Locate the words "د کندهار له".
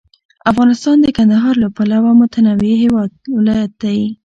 1.01-1.67